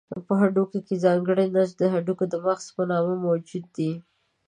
په 0.27 0.33
هډوکو 0.41 0.77
کې 0.87 1.01
ځانګړی 1.05 1.45
نسج 1.55 1.71
د 1.77 1.83
هډوکو 1.93 2.23
د 2.29 2.35
مغزو 2.45 2.69
په 2.75 2.83
نامه 2.89 3.15
موجود 3.25 3.65
دی. 3.77 3.91